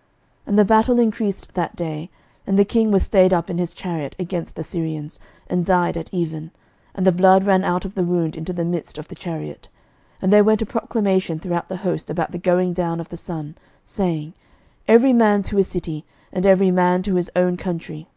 [0.00, 0.08] 11:022:035
[0.48, 2.08] And the battle increased that day:
[2.46, 6.08] and the king was stayed up in his chariot against the Syrians, and died at
[6.10, 6.52] even:
[6.94, 9.68] and the blood ran out of the wound into the midst of the chariot.
[10.22, 13.18] 11:022:036 And there went a proclamation throughout the host about the going down of the
[13.18, 14.32] sun, saying,
[14.88, 18.08] Every man to his city, and every man to his own country.